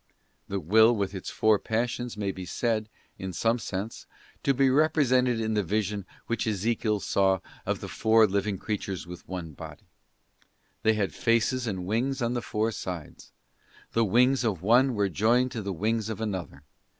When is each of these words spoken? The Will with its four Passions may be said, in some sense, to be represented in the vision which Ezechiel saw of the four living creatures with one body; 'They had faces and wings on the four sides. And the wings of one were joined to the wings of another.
The 0.47 0.59
Will 0.59 0.95
with 0.95 1.13
its 1.13 1.29
four 1.29 1.59
Passions 1.59 2.17
may 2.17 2.31
be 2.31 2.43
said, 2.47 2.89
in 3.19 3.31
some 3.31 3.59
sense, 3.59 4.07
to 4.41 4.51
be 4.51 4.67
represented 4.71 5.39
in 5.39 5.53
the 5.53 5.61
vision 5.61 6.07
which 6.25 6.47
Ezechiel 6.47 6.99
saw 6.99 7.39
of 7.67 7.81
the 7.81 7.87
four 7.87 8.25
living 8.25 8.57
creatures 8.57 9.05
with 9.05 9.27
one 9.27 9.51
body; 9.51 9.85
'They 10.81 10.95
had 10.95 11.13
faces 11.13 11.67
and 11.67 11.85
wings 11.85 12.19
on 12.19 12.33
the 12.33 12.41
four 12.41 12.71
sides. 12.71 13.31
And 13.31 13.91
the 13.93 14.05
wings 14.05 14.43
of 14.43 14.63
one 14.63 14.95
were 14.95 15.07
joined 15.07 15.51
to 15.51 15.61
the 15.61 15.71
wings 15.71 16.09
of 16.09 16.19
another. 16.19 16.63